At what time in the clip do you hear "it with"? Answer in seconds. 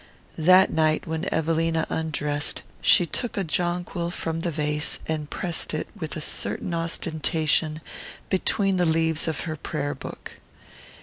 5.75-6.15